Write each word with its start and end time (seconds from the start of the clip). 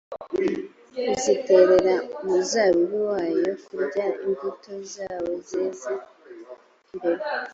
uziterera 1.13 1.95
umuzabibu, 2.19 2.97
woye 3.09 3.49
kurya 3.65 4.05
imbuto 4.25 4.71
zawo 4.93 5.31
zeze 5.47 5.93
mbere. 6.95 7.23